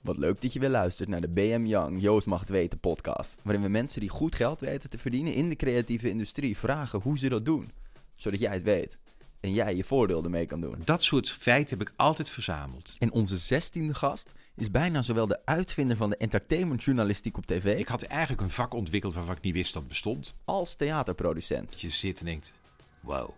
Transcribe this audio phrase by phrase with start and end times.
[0.00, 3.34] Wat leuk dat je weer luistert naar de BM Young Joost Mag Het Weten podcast.
[3.42, 7.18] Waarin we mensen die goed geld weten te verdienen in de creatieve industrie vragen hoe
[7.18, 7.70] ze dat doen.
[8.16, 8.98] Zodat jij het weet.
[9.40, 10.74] En jij je voordeel ermee kan doen.
[10.84, 12.96] Dat soort feiten heb ik altijd verzameld.
[12.98, 17.78] En onze zestiende gast is bijna zowel de uitvinder van de entertainmentjournalistiek op tv...
[17.78, 20.34] Ik had eigenlijk een vak ontwikkeld waarvan ik niet wist dat bestond.
[20.44, 21.70] als theaterproducent.
[21.70, 22.52] Dat je zit en denkt,
[23.00, 23.30] wow.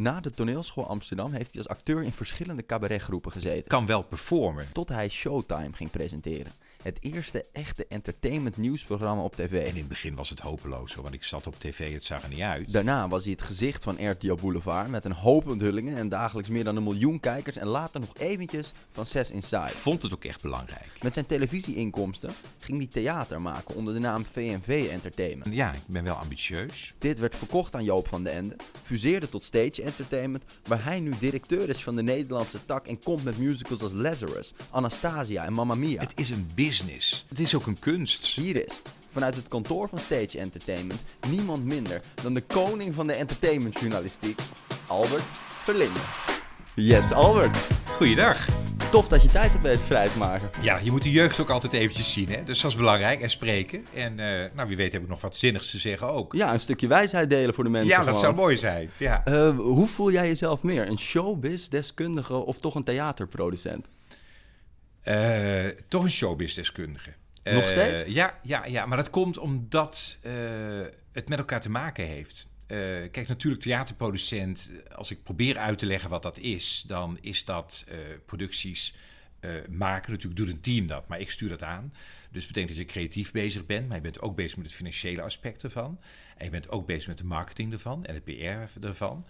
[0.00, 3.68] Na de toneelschool Amsterdam heeft hij als acteur in verschillende cabaretgroepen gezeten.
[3.68, 4.66] Kan wel performen.
[4.72, 6.52] Tot hij Showtime ging presenteren.
[6.82, 9.52] Het eerste echte entertainment nieuwsprogramma op tv.
[9.52, 12.22] En in het begin was het hopeloos, hoor, want ik zat op tv, het zag
[12.22, 12.72] er niet uit.
[12.72, 16.64] Daarna was hij het gezicht van RTL Boulevard met een hoop onthullingen en dagelijks meer
[16.64, 19.68] dan een miljoen kijkers en later nog eventjes van 6 Inside.
[19.68, 20.90] Vond het ook echt belangrijk.
[21.02, 25.46] Met zijn televisieinkomsten ging hij theater maken onder de naam VNV Entertainment.
[25.46, 26.94] En ja, ik ben wel ambitieus.
[26.98, 31.12] Dit werd verkocht aan Joop van den Ende, fuseerde tot Stage Entertainment, waar hij nu
[31.18, 35.74] directeur is van de Nederlandse tak en komt met musicals als Lazarus, Anastasia en Mamma
[35.74, 36.00] Mia.
[36.00, 36.68] Het is een business.
[37.28, 38.26] Het is ook een kunst.
[38.26, 43.12] Hier is, vanuit het kantoor van Stage Entertainment, niemand minder dan de koning van de
[43.12, 44.40] entertainmentjournalistiek,
[44.86, 45.22] Albert
[45.62, 45.98] Verlinde.
[46.74, 47.56] Yes, Albert.
[47.96, 48.46] Goeiedag.
[48.90, 50.50] Tof dat je tijd hebt weten vrij te maken.
[50.62, 52.44] Ja, je moet de jeugd ook altijd eventjes zien, hè?
[52.44, 53.20] Dus dat is belangrijk.
[53.20, 53.86] En spreken.
[53.94, 56.32] En eh, nou, wie weet heb ik nog wat zinnigs te zeggen ook.
[56.32, 57.90] Ja, een stukje wijsheid delen voor de mensen.
[57.90, 58.20] Ja, dat gewoon.
[58.20, 58.90] zou mooi zijn.
[58.96, 59.24] Ja.
[59.24, 60.88] Eh, hoe voel jij jezelf meer?
[60.88, 63.86] Een showbiz-deskundige of toch een theaterproducent?
[65.10, 67.12] Eh, toch een showbiz-deskundige.
[67.44, 68.02] Nog Eh, steeds?
[68.06, 70.32] Ja, ja, ja, maar dat komt omdat eh,
[71.12, 72.48] het met elkaar te maken heeft.
[73.10, 77.86] Kijk, natuurlijk theaterproducent, als ik probeer uit te leggen wat dat is, dan is dat
[78.26, 78.94] producties
[79.70, 80.12] maken.
[80.12, 81.92] Natuurlijk doet een team dat, maar ik stuur dat aan.
[82.30, 84.74] Dus dat betekent dat je creatief bezig bent, maar je bent ook bezig met het
[84.74, 86.00] financiële aspect ervan.
[86.36, 89.26] En je bent ook bezig met de marketing ervan en het PR ervan.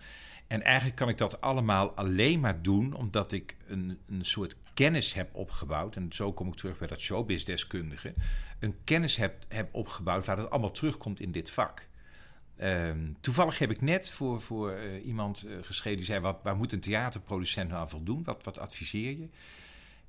[0.50, 5.12] En eigenlijk kan ik dat allemaal alleen maar doen omdat ik een, een soort kennis
[5.12, 5.96] heb opgebouwd.
[5.96, 8.14] En zo kom ik terug bij dat showbiz-deskundige.
[8.58, 11.86] Een kennis heb, heb opgebouwd waar het allemaal terugkomt in dit vak.
[12.56, 16.56] Ehm, toevallig heb ik net voor, voor eh, iemand eh, geschreven die zei: wat, waar
[16.56, 18.24] moet een theaterproducent nou aan voldoen?
[18.24, 19.28] Wat, wat adviseer je?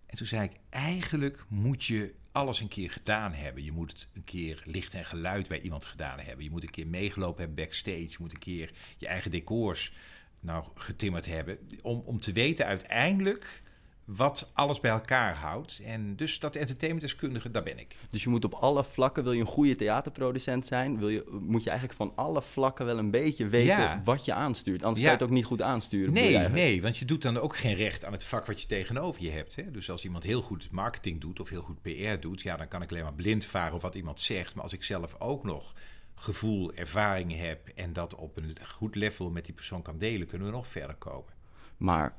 [0.06, 3.64] En toen zei ik: eigenlijk moet je alles een keer gedaan hebben.
[3.64, 6.44] Je moet een keer licht en geluid bij iemand gedaan hebben.
[6.44, 8.10] Je moet een keer meegelopen hebben backstage.
[8.10, 9.94] Je moet een keer je eigen decors
[10.42, 11.58] nou getimmerd hebben.
[11.82, 13.62] Om, om te weten uiteindelijk
[14.06, 15.80] wat alles bij elkaar houdt.
[15.86, 17.96] En dus dat entertainmentdeskundige, daar ben ik.
[18.10, 21.64] Dus je moet op alle vlakken, wil je een goede theaterproducent zijn, wil je, moet
[21.64, 24.02] je eigenlijk van alle vlakken wel een beetje weten Ja.
[24.04, 24.84] wat je aanstuurt.
[24.84, 25.04] Anders Ja.
[25.10, 26.14] kan je het ook niet goed aansturen.
[26.14, 29.22] Nee, nee, want je doet dan ook geen recht aan het vak wat je tegenover
[29.24, 29.56] je hebt.
[29.56, 29.72] Hè?
[29.72, 32.82] Dus als iemand heel goed marketing doet of heel goed PR doet, ja, dan kan
[32.82, 34.54] ik alleen maar blind varen op wat iemand zegt.
[34.56, 35.74] Maar als ik zelf ook nog
[36.22, 40.48] gevoel, ervaring heb en dat op een goed level met die persoon kan delen, kunnen
[40.48, 41.34] we nog verder komen.
[41.78, 42.14] Maar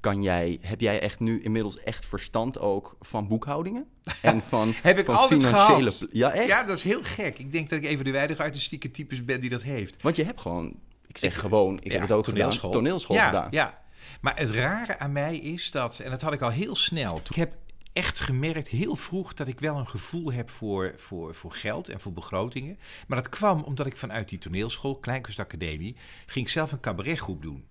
[0.00, 3.86] kan jij, heb jij echt nu inmiddels echt verstand ook van boekhoudingen?
[4.20, 5.90] En van, Heb ik van altijd financiële...
[5.90, 5.98] gehad.
[6.10, 6.46] pl- Ja, echt?
[6.48, 7.38] Ja, dat is heel gek.
[7.38, 10.02] Ik denk dat ik even de weinige artistieke types ben die dat heeft.
[10.02, 10.76] Want je hebt gewoon,
[11.06, 12.70] ik zeg gewoon, ik Ja, heb het ook toneelschool.
[12.70, 13.48] gedaan, toneelschool ja, gedaan.
[13.50, 13.80] Ja,
[14.20, 17.20] maar het rare aan mij is dat, en dat had ik al heel snel.
[17.28, 17.54] Ik heb
[17.92, 22.00] echt gemerkt heel vroeg dat ik wel een gevoel heb voor, voor, voor geld en
[22.00, 22.78] voor begrotingen.
[23.06, 27.66] Maar dat kwam omdat ik vanuit die toneelschool, Kleinkunstacademie, ging zelf een cabaretgroep doen.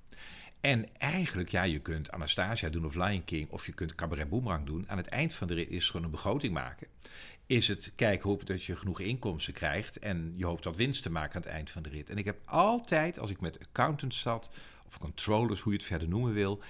[0.61, 4.65] En eigenlijk, ja, je kunt Anastasia doen of Lion King, of je kunt Cabaret Boomerang
[4.65, 4.89] doen.
[4.89, 6.87] Aan het eind van de rit is gewoon een begroting maken.
[7.45, 11.11] Is het, kijk, hopen dat je genoeg inkomsten krijgt en je hoopt wat winst te
[11.11, 12.09] maken aan het eind van de rit.
[12.09, 14.49] En ik heb altijd, als ik met accountants zat,
[14.87, 16.61] of controllers, hoe je het verder noemen wil,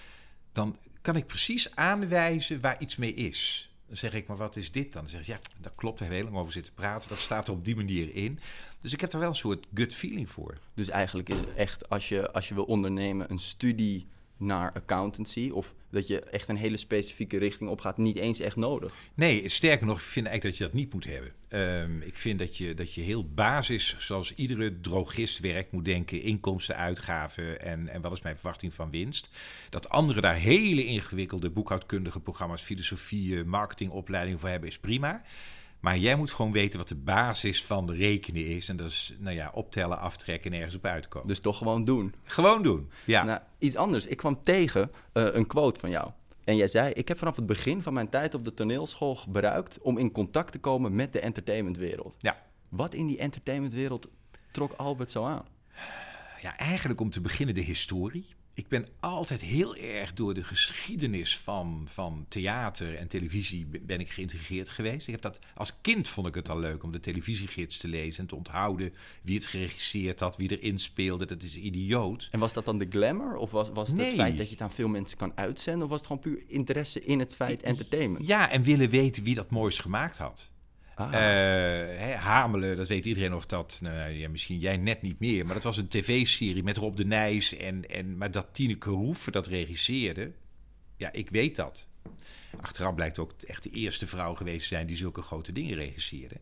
[0.51, 3.71] dan kan ik precies aanwijzen waar iets mee is.
[3.87, 5.01] Dan zeg ik, maar wat is dit dan?
[5.01, 7.09] Dan zeg je, ja, dat klopt, we hebben heel lang over zitten praten.
[7.09, 8.39] Dat staat er op die manier in.
[8.81, 10.57] Dus ik heb er wel een soort gut feeling voor.
[10.73, 14.07] Dus eigenlijk is het echt, als je, als je wil ondernemen, een studie
[14.37, 15.49] naar accountancy...
[15.53, 18.93] of dat je echt een hele specifieke richting opgaat, niet eens echt nodig.
[19.13, 21.31] Nee, sterker nog, ik vind eigenlijk dat je dat niet moet hebben.
[21.47, 26.21] Ehm, ik vind dat je, dat je heel basis, zoals iedere drogist werkt, moet denken:
[26.21, 29.29] inkomsten, uitgaven en, en wat is mijn verwachting van winst.
[29.69, 35.23] Dat anderen daar hele ingewikkelde boekhoudkundige programma's, filosofie, marketingopleiding voor hebben, is prima.
[35.81, 38.69] Maar jij moet gewoon weten wat de basis van de rekenen is.
[38.69, 41.27] En dat is, nou ja, optellen, aftrekken en ergens op uitkomen.
[41.27, 42.13] Dus toch gewoon doen.
[42.23, 42.89] gewoon doen.
[43.05, 43.23] Ja.
[43.23, 44.05] Nou, iets anders.
[44.05, 46.11] Ik kwam tegen eh, een quote van jou.
[46.43, 49.81] En jij zei, ik heb vanaf het begin van mijn tijd op de toneelschool gebruikt...
[49.81, 52.15] om in contact te komen met de entertainmentwereld.
[52.17, 52.49] ja.
[52.69, 54.09] Wat in die entertainmentwereld
[54.51, 55.45] trok Albert zo aan?
[56.41, 58.25] Ja, eigenlijk om te beginnen de historie.
[58.53, 64.11] Ik ben altijd heel erg door de geschiedenis van, van theater en televisie ben ik
[64.11, 65.07] geïntegreerd geweest.
[65.07, 68.21] Ik heb dat, als kind vond ik het al leuk om de televisiegids te lezen
[68.21, 71.25] en te onthouden wie het geregisseerd had, wie erin speelde.
[71.25, 72.27] Dat is idioot.
[72.31, 73.35] En was dat dan de glamour?
[73.35, 74.05] Of was, was het Nee.
[74.05, 75.83] het feit dat je het aan veel mensen kan uitzenden?
[75.83, 78.27] Of was het gewoon puur interesse in het feit entertainment?
[78.27, 80.50] Ja, en willen weten wie dat moois gemaakt had.
[81.01, 81.13] Ah.
[81.13, 83.79] Eh, hè, Hamelen, dat weet iedereen nog dat.
[83.81, 87.05] Nou, ja, misschien jij net niet meer, maar dat was een tv-serie met Rob de
[87.05, 87.57] Nijs.
[87.57, 90.31] En, en, maar dat Tineke Roeven dat regisseerde,
[90.97, 91.87] ja, ik weet dat.
[92.61, 96.35] Achteraf blijkt ook echt de eerste vrouw geweest te zijn die zulke grote dingen regisseerde.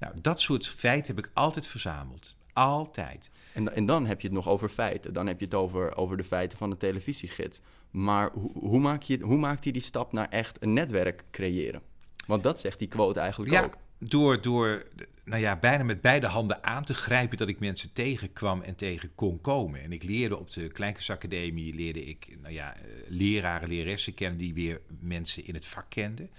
[0.00, 2.36] Nou, dat soort feiten heb ik altijd verzameld.
[2.52, 3.30] Altijd.
[3.52, 5.12] En, en dan heb je het nog over feiten.
[5.12, 7.60] Dan heb je het over, over de feiten van de televisiegids.
[7.90, 11.82] Maar hoe, hoe, maak je, hoe maakt hij die stap naar echt een netwerk creëren?
[12.26, 13.76] Want dat zegt die quote eigenlijk Ja, ook.
[13.98, 14.86] Door, door
[15.24, 19.14] nou ja, bijna met beide handen aan te grijpen dat ik mensen tegenkwam en tegen
[19.14, 19.82] kon komen.
[19.82, 24.54] En ik leerde op de Kleinkunstacademie, leerde ik nou ja, eh, leraren, leraressen kennen die
[24.54, 26.30] weer mensen in het vak kenden.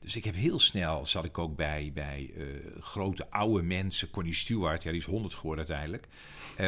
[0.00, 2.44] Dus ik heb heel snel, zat ik ook bij, bij eh,
[2.80, 4.10] grote oude mensen.
[4.10, 6.08] Connie Stewart, ja, die is 100 geworden uiteindelijk.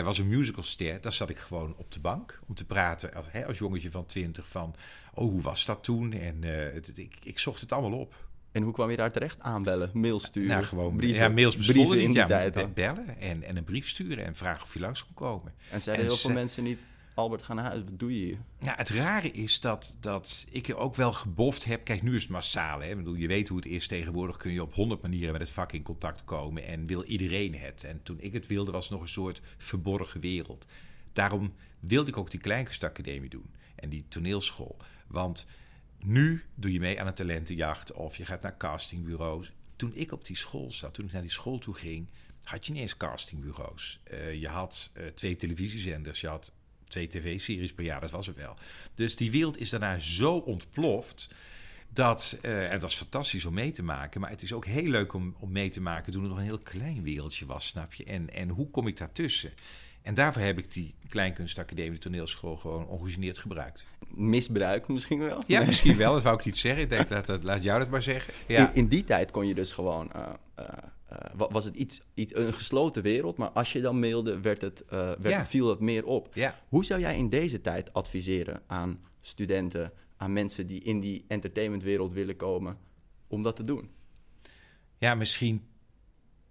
[0.04, 1.00] was een musicalster.
[1.00, 4.06] Daar zat ik gewoon op de bank om te praten als, hè, als jongetje van
[4.06, 4.74] 20 van...
[5.14, 6.12] Oh, hoe was dat toen?
[6.12, 8.14] En eh, ik, ik zocht het allemaal op.
[8.52, 9.40] En hoe kwam je daar terecht?
[9.40, 12.74] Aanbellen, mails sturen, Nou, gewoon brieven, ja, mails brieven in die Ja, tijd.
[12.74, 15.54] bellen en, en een brief sturen en vragen of je langs kon komen.
[15.70, 16.80] En zeiden En heel veel mensen niet...
[17.14, 18.38] Albert, ga naar huis, wat doe je hier?
[18.58, 21.84] Ja, het rare is dat, dat ik er ook wel geboft heb.
[21.84, 22.80] Kijk, nu is het massaal.
[22.80, 22.90] Hè?
[22.90, 23.86] Ik bedoel, je weet hoe het is.
[23.86, 26.66] Tegenwoordig kun je op honderd manieren met het vak in contact komen.
[26.66, 27.84] En wil iedereen het.
[27.84, 30.66] En toen ik het wilde, was het nog een soort verborgen wereld.
[31.12, 33.50] Daarom wilde ik ook die Kleinkunstacademie doen.
[33.74, 34.76] En die toneelschool.
[35.06, 35.46] Want
[36.04, 37.92] nu doe je mee aan een talentenjacht.
[37.92, 39.52] Of je gaat naar castingbureaus.
[39.76, 42.06] Toen ik op die school zat, toen ik naar die school toe ging...
[42.42, 44.00] had je niet eens castingbureaus.
[44.04, 46.20] Eh, je had eh, twee televisiezenders.
[46.20, 46.52] Je had
[46.84, 48.56] twee tv-series per jaar, dat was het wel.
[48.94, 51.28] Dus die wereld is daarna zo ontploft.
[51.88, 54.20] Dat, eh, en dat is fantastisch om mee te maken.
[54.20, 56.46] Maar het is ook heel leuk om, om mee te maken toen het nog een
[56.46, 58.04] heel klein wereldje was, snap je?
[58.04, 59.52] En, en hoe kom ik daartussen?
[60.02, 63.86] En daarvoor heb ik die Kleinkunstacademie toneelschool gewoon ongegeneerd gebruikt.
[64.08, 65.42] Misbruik misschien wel?
[65.46, 65.66] Ja, Nee.
[65.66, 66.82] misschien wel, dat wou ik niet zeggen.
[66.82, 68.34] Ik denk, laat, dat- laat jou dat maar zeggen.
[68.46, 68.68] Ja.
[68.68, 70.12] In, in die tijd kon je dus gewoon...
[70.12, 70.64] eh, eh,
[71.08, 74.60] eh, wa- was het iets, iets, een gesloten wereld, maar als je dan mailde, werd
[74.60, 75.46] het, werd, Ja.
[75.46, 76.34] viel het meer op.
[76.34, 76.58] ja.
[76.68, 82.12] Hoe zou jij in deze tijd adviseren aan studenten, aan mensen die in die entertainmentwereld
[82.12, 82.78] willen komen,
[83.26, 83.90] om dat te doen?
[84.98, 85.66] Ja, misschien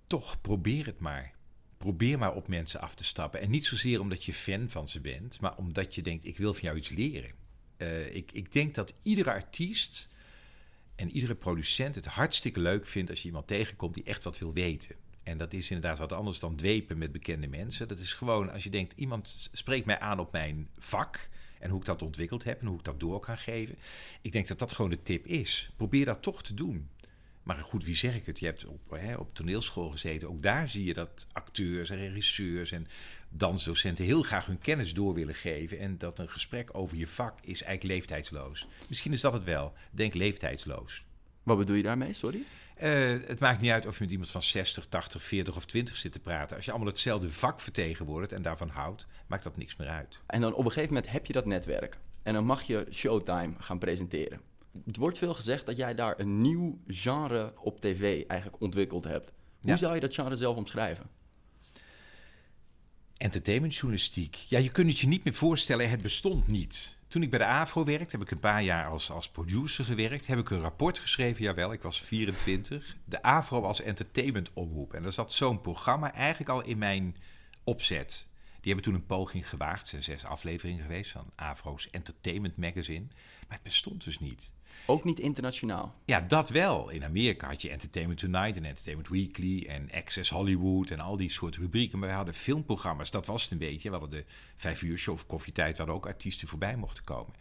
[0.07, 1.33] toch probeer het maar.
[1.81, 3.41] Probeer maar op mensen af te stappen.
[3.41, 6.53] En niet zozeer omdat je fan van ze bent, maar omdat je denkt: ik wil
[6.53, 7.31] van jou iets leren.
[7.77, 10.09] Eh, ik, ik denk dat iedere artiest
[10.95, 14.53] en iedere producent het hartstikke leuk vindt als je iemand tegenkomt die echt wat wil
[14.53, 14.95] weten.
[15.23, 17.87] En dat is inderdaad wat anders dan dwepen met bekende mensen.
[17.87, 21.29] Dat is gewoon als je denkt: iemand spreekt mij aan op mijn vak.
[21.59, 23.75] En hoe ik dat ontwikkeld heb en hoe ik dat door kan geven.
[24.21, 25.71] Ik denk dat dat gewoon de tip is.
[25.75, 26.89] Probeer dat toch te doen.
[27.55, 28.39] Maar goed, wie zeg ik het?
[28.39, 30.29] Je hebt op, hè, op toneelschool gezeten.
[30.29, 32.87] Ook daar zie je dat acteurs en regisseurs en
[33.29, 35.79] dansdocenten heel graag hun kennis door willen geven.
[35.79, 38.67] En dat een gesprek over je vak is eigenlijk leeftijdsloos.
[38.87, 39.73] Misschien is dat het wel.
[39.91, 41.03] Denk leeftijdsloos.
[41.43, 42.43] Wat bedoel je daarmee, sorry?
[42.75, 42.91] Eh,
[43.25, 46.11] het maakt niet uit of je met iemand van 60, 80, 40 of 20 zit
[46.11, 46.55] te praten.
[46.55, 50.19] Als je allemaal hetzelfde vak vertegenwoordigt en daarvan houdt, maakt dat niks meer uit.
[50.25, 51.97] En dan op een gegeven moment heb je dat netwerk.
[52.23, 54.50] En dan mag je Showtime gaan presenteren.
[54.85, 59.31] Het wordt veel gezegd dat jij daar een nieuw genre op tv eigenlijk ontwikkeld hebt.
[59.61, 59.75] Hoe Ja.
[59.75, 61.09] zou je dat genre zelf omschrijven?
[63.17, 64.35] Entertainmentjournalistiek.
[64.35, 66.97] Ja, je kunt het je niet meer voorstellen, het bestond niet.
[67.07, 70.27] Toen ik bij de AVRO werkte, heb ik een paar jaar als, als producer gewerkt.
[70.27, 72.95] Heb ik een rapport geschreven, jawel, ik was 24.
[73.05, 74.93] De AVRO als entertainmentomroep.
[74.93, 77.15] En er zat zo'n programma eigenlijk al in mijn
[77.63, 78.27] opzet.
[78.61, 79.87] Die hebben toen een poging gewaagd.
[79.87, 83.05] Zijn zes afleveringen geweest van AVRO's Entertainment Magazine.
[83.47, 84.53] Maar het bestond dus niet.
[84.85, 85.95] Ook niet internationaal.
[86.05, 86.89] Ja, dat wel.
[86.89, 91.29] In Amerika had je Entertainment Tonight en Entertainment Weekly en Access Hollywood en al die
[91.29, 91.99] soort rubrieken.
[91.99, 93.89] Maar we hadden filmprogramma's, dat was het een beetje.
[93.89, 94.25] We hadden de
[94.55, 97.33] vijf uur show of koffietijd, waar ook artiesten voorbij mochten komen.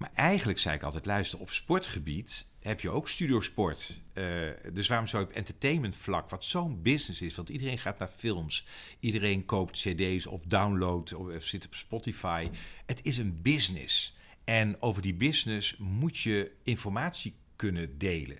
[0.00, 4.00] Maar eigenlijk zei ik altijd, luister, op sportgebied heb je ook studiosport.
[4.12, 4.24] Eh
[4.72, 8.08] dus waarom zou je op entertainment vlak, wat zo'n business is, want iedereen gaat naar
[8.08, 8.66] films,
[9.00, 12.48] iedereen koopt cd's of downloadt of zit op Spotify.
[12.86, 14.14] Het is een business.
[14.44, 18.38] En over die business moet je informatie kunnen delen.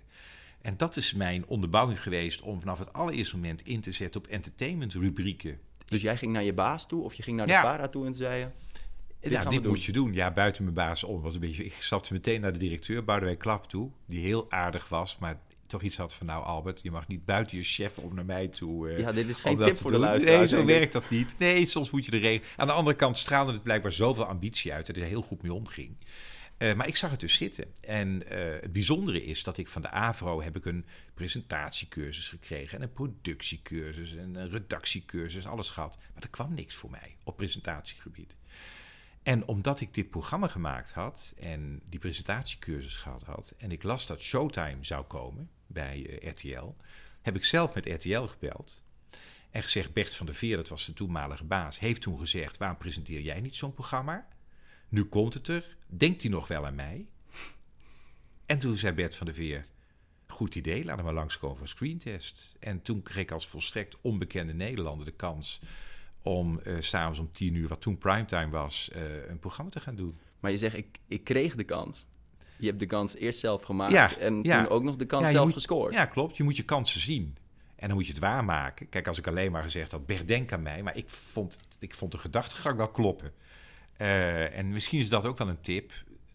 [0.61, 4.27] En dat is mijn onderbouwing geweest om vanaf het allereerste moment in te zetten op
[4.27, 5.59] entertainment-rubrieken.
[5.87, 7.87] Dus jij ging naar je baas toe of je ging naar de Ja.
[7.87, 8.47] Toe en zei je...
[9.19, 10.13] Dit ja, dit moet je doen.
[10.13, 11.21] Ja, buiten mijn baas om.
[11.21, 13.89] Was een beetje, ik stapte meteen naar de directeur, Boudewijn Klap toe.
[14.05, 15.39] Die heel aardig was, maar
[15.71, 16.25] toch iets had van...
[16.25, 18.89] nou Albert, je mag niet buiten je chef om naar mij toe...
[18.89, 20.37] eh, Ja, dit is geen tip voor de luisteraar.
[20.37, 21.35] Nee, zo werkt dat niet.
[21.39, 22.45] Nee, soms moet je de regel...
[22.55, 24.85] Aan de andere kant straalde het blijkbaar zoveel ambitie uit...
[24.85, 25.97] dat hij er heel goed mee omging.
[26.57, 27.65] Eh, maar ik zag het dus zitten.
[27.81, 32.77] En eh, het bijzondere is dat ik van de AVRO heb ik een presentatiecursus gekregen...
[32.77, 35.97] en een productiecursus en een redactiecursus, alles gehad.
[36.13, 38.35] Maar er kwam niks voor mij op presentatiegebied.
[39.23, 43.53] En omdat ik dit programma gemaakt had en die presentatiecursus gehad had...
[43.57, 46.75] en ik las dat Showtime zou komen bij eh, RTL...
[47.21, 48.81] heb ik zelf met RTL gebeld...
[49.49, 51.79] en gezegd, Bert van der Veer, dat was de toenmalige baas...
[51.79, 54.27] heeft toen gezegd, waarom presenteer jij niet zo'n programma?
[54.89, 55.77] Nu komt het er.
[55.87, 57.07] Denkt hij nog wel aan mij?
[58.45, 59.65] En toen zei Bert van der Veer...
[60.27, 62.55] Goed idee, laten we maar langskomen voor een screentest.
[62.59, 65.61] En toen kreeg ik als volstrekt onbekende Nederlander de kans...
[66.23, 68.89] om s s'avonds om tien uur, wat toen primetime was...
[68.93, 70.17] eh, een programma te gaan doen.
[70.39, 72.05] Maar je zegt, ik, ik kreeg de kans.
[72.57, 74.57] Je hebt de kans eerst zelf gemaakt Ja, en ja.
[74.63, 75.93] toen ook nog de kans Ja, zelf moet- gescoord.
[75.93, 76.37] Ja, klopt.
[76.37, 77.35] Je moet je kansen zien.
[77.75, 78.89] En dan moet je het waarmaken.
[78.89, 80.83] Kijk, als ik alleen maar gezegd had, Bert, denk aan mij.
[80.83, 83.31] Maar ik vond, ik vond de gedachtegang wel kloppen.
[83.97, 85.91] Eh, en misschien is dat ook wel een tip.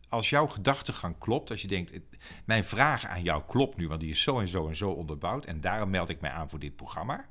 [0.09, 4.01] Als jouw gedachtegang klopt, als je denkt, het- mijn vraag aan jou klopt nu, want
[4.01, 5.45] die is zo en zo en zo onderbouwd.
[5.45, 7.29] En daarom meld ik mij aan voor dit programma.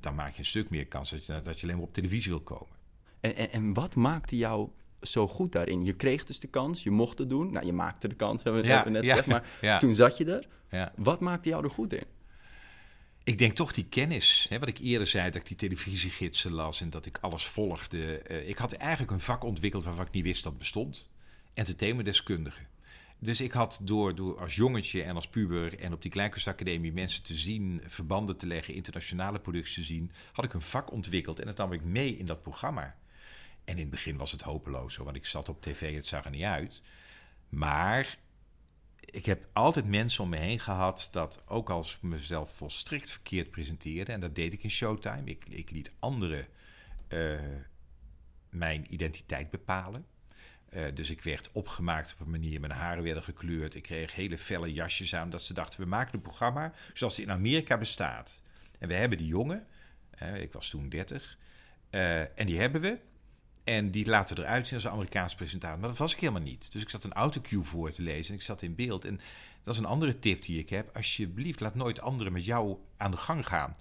[0.00, 2.30] Dan maak je een stuk meer kans dat je, dat je alleen maar op televisie
[2.30, 2.76] wil komen.
[3.20, 4.68] En, en, en wat maakte jou
[5.02, 5.84] zo goed daarin?
[5.84, 7.52] Je kreeg dus de kans, je mocht het doen.
[7.52, 9.28] Nou, je maakte de kans, hebben we, Ja, hebben we net ja, gezegd.
[9.28, 9.78] Maar ja.
[9.78, 10.48] toen zat je er.
[10.70, 10.92] Ja.
[10.96, 12.04] Wat maakte jou er goed in?
[13.24, 14.46] Ik denk toch die kennis.
[14.48, 18.18] Hè, wat ik eerder zei, dat ik die televisiegidsen las en dat ik alles volgde.
[18.18, 21.08] Eh, ik had eigenlijk een vak ontwikkeld waarvan ik niet wist dat bestond.
[21.54, 22.60] Entertainmentdeskundige.
[23.18, 27.22] Dus ik had door, door als jongetje en als puber en op die Kleinkunstacademie mensen
[27.22, 31.46] te zien, verbanden te leggen, internationale producties te zien, had ik een vak ontwikkeld en
[31.46, 32.96] dat nam ik mee in dat programma.
[33.64, 36.30] En in het begin was het hopeloos, want ik zat op tv, het zag er
[36.30, 36.82] niet uit.
[37.48, 38.18] Maar
[39.00, 43.50] ik heb altijd mensen om me heen gehad dat ook als ik mezelf volstrekt verkeerd
[43.50, 46.46] presenteerde, en dat deed ik in Showtime, ik, ik liet anderen
[47.08, 47.40] eh,
[48.50, 50.06] mijn identiteit bepalen.
[50.70, 54.38] Eh, dus ik werd opgemaakt op een manier, mijn haren werden gekleurd, ik kreeg hele
[54.38, 58.42] felle jasjes aan, dat ze dachten, we maken een programma zoals het in Amerika bestaat.
[58.78, 59.66] En we hebben die jongen,
[60.34, 61.38] ik was toen 30,
[61.90, 62.98] eh, en die hebben we.
[63.64, 65.78] En die laten eruit zien als een Amerikaans presentator.
[65.78, 66.72] Maar dat was ik helemaal niet.
[66.72, 69.04] Dus ik zat een autocue voor te lezen en ik zat in beeld.
[69.04, 69.20] En
[69.64, 70.96] dat is een andere tip die ik heb.
[70.96, 73.76] Alsjeblieft, laat nooit anderen met jou aan de gang gaan.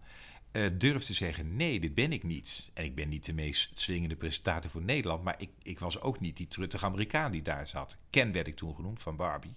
[0.51, 2.69] Eh, durf te zeggen, nee, dit ben ik niet.
[2.73, 5.23] En ik ben niet de meest swingende presentator voor Nederland.
[5.23, 7.97] Maar ik, ik was ook niet die truttige Amerikaan die daar zat.
[8.09, 9.53] Ken werd ik toen genoemd, van Barbie.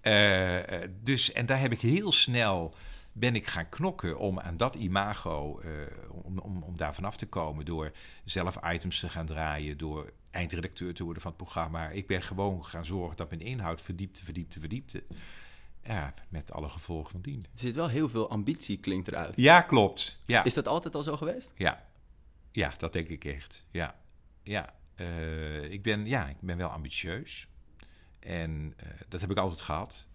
[0.00, 2.74] Eh, eh, dus, en daar heb ik heel snel
[3.12, 5.60] ben ik gaan knokken om aan dat imago,
[6.08, 7.64] om, om, om daar vanaf te komen.
[7.64, 7.92] Door
[8.24, 11.88] zelf items te gaan draaien, door eindredacteur te worden van het programma.
[11.88, 15.02] Ik ben gewoon gaan zorgen dat mijn inhoud verdiepte, verdiepte, verdiepte.
[15.86, 17.40] Ja, met alle gevolgen van dien.
[17.52, 19.36] Er zit wel heel veel ambitie, klinkt eruit.
[19.36, 20.18] Ja, klopt.
[20.24, 21.52] Ja, Is dat altijd al zo geweest?
[21.56, 21.84] ja.
[22.52, 23.64] ja dat denk ik echt.
[23.70, 23.98] Ja,
[24.42, 24.74] ja.
[24.94, 27.48] Eh, ik, ben, ja ik ben wel ambitieus.
[28.20, 30.06] En eh, dat heb ik altijd gehad.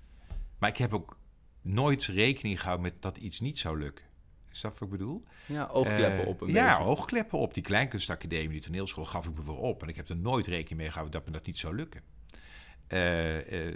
[0.58, 1.18] Maar ik heb ook
[1.62, 4.06] nooit rekening gehouden met dat iets niet zou lukken.
[4.52, 5.24] Is dat wat ik bedoel?
[5.46, 7.54] Ja, oogkleppen Eh, op een Ja, oogkleppen op.
[7.54, 9.82] Die kleinkunstacademie, die toneelschool, gaf ik me voor op.
[9.82, 12.02] En ik heb er nooit rekening mee gehouden dat me dat niet zou lukken.
[12.92, 13.76] Eh, eh,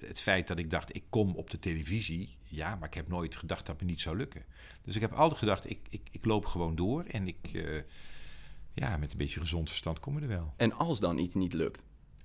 [0.00, 2.36] het feit dat ik dacht, ik kom op de televisie.
[2.44, 4.44] Ja, maar ik heb nooit gedacht dat me niet zou lukken.
[4.82, 7.04] Dus ik heb altijd gedacht, ik, ik, ik loop gewoon door.
[7.04, 7.82] En ik, eh,
[8.74, 10.54] ja, met een beetje gezond verstand kom er wel.
[10.56, 11.82] En als dan iets niet lukt,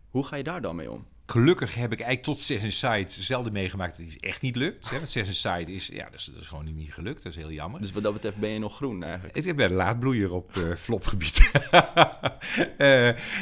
[0.09, 1.05] hoe ga je daar dan mee om?
[1.25, 4.89] Gelukkig heb ik eigenlijk tot Sess Inside zelden meegemaakt dat iets echt niet lukt.
[4.89, 4.97] Hè?
[4.97, 7.23] Want Sess Inside is, ja, dat is, dat is gewoon niet gelukt.
[7.23, 7.81] Dat is heel jammer.
[7.81, 9.35] Dus wat dat betreft ben je nog groen eigenlijk.
[9.35, 11.51] Ik ben een laadbloeier op flopgebied.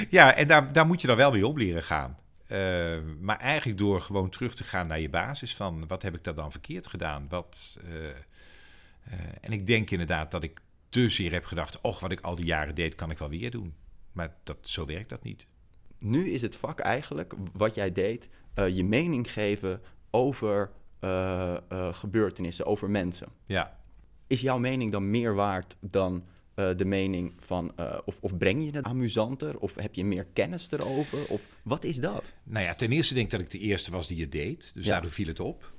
[0.09, 2.17] Ja, en daar, daar moet je dan wel mee om leren gaan.
[2.45, 5.87] Eh, maar eigenlijk door gewoon terug te gaan naar je basis van...
[5.87, 7.25] wat heb ik daar dan verkeerd gedaan?
[7.29, 8.15] Wat, eh, eh,
[9.41, 10.59] en ik denk inderdaad dat ik
[10.89, 11.81] te zeer heb gedacht...
[11.81, 13.73] och, wat ik al die jaren deed, kan ik wel weer doen.
[14.11, 15.47] Maar dat, zo werkt dat niet.
[15.99, 20.71] Nu is het vak eigenlijk, wat jij deed, eh, je mening geven over
[21.91, 23.27] gebeurtenissen, over mensen.
[23.45, 23.79] Ja,
[24.27, 28.63] Is jouw mening dan meer waard dan eh, de mening van, eh, of, of breng
[28.63, 32.33] je het amusanter, of heb je meer kennis erover, of wat is dat?
[32.43, 34.73] Nou ja, ten eerste denk ik dat ik de eerste was die het deed.
[34.73, 34.91] Dus Ja.
[34.91, 35.73] daardoor viel het op.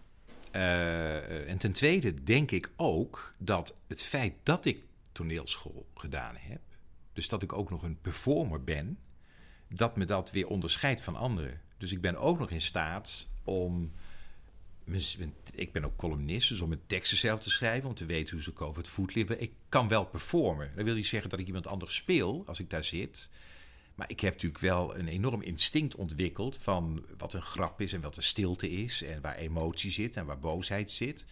[0.51, 4.79] Eh, en ten tweede denk ik ook dat het feit dat ik
[5.13, 6.61] toneelschool gedaan heb...
[7.13, 8.99] dus dat ik ook nog een performer ben...
[9.69, 11.61] dat me dat weer onderscheidt van anderen.
[11.79, 13.93] Dus ik ben ook nog in staat om...
[15.53, 17.89] Ik ben ook columnist, dus om mijn teksten zelf te schrijven...
[17.89, 19.41] om te weten hoe ze over het voetlippen.
[19.41, 20.73] Ik kan wel performen.
[20.77, 23.31] Dat wil niet zeggen dat ik iemand anders speel als ik daar zit...
[23.97, 28.01] Maar ik heb natuurlijk wel een enorm instinct ontwikkeld van wat een grap is en
[28.01, 31.27] wat een stilte is en waar emotie zit en waar boosheid zit.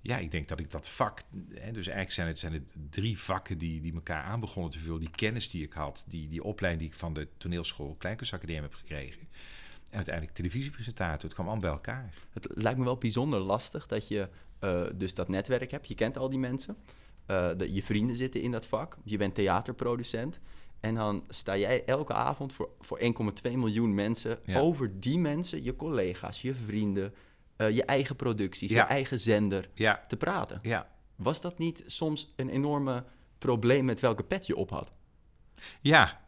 [0.00, 1.22] Ja, ik denk dat ik dat vak,
[1.54, 4.78] hè, dus eigenlijk zijn het, zijn het drie vakken die, die elkaar aan begonnen te
[4.78, 5.00] vullen.
[5.00, 8.74] Die kennis die ik had, die, die opleiding die ik van de toneelschool Kleinkunstacademie heb
[8.74, 9.28] gekregen.
[9.90, 12.12] En uiteindelijk televisiepresentator, het kwam allemaal bij elkaar.
[12.32, 14.28] Het lijkt me wel bijzonder lastig dat je
[14.60, 15.88] uh, dus dat netwerk hebt.
[15.88, 16.76] Je kent al die mensen.
[17.26, 18.96] Uh, de, je vrienden zitten in dat vak.
[19.04, 20.38] Je bent theaterproducent.
[20.80, 24.58] En dan sta jij elke avond voor, voor 1,2 miljoen mensen Ja.
[24.58, 27.14] over die mensen, je collega's, je vrienden,
[27.56, 30.58] eh, je eigen producties, je eigen zender Ja, te praten.
[30.62, 30.88] ja.
[31.16, 33.04] Was dat niet soms een enorme
[33.38, 34.92] probleem met welke pet je op had?
[35.80, 36.20] Ja.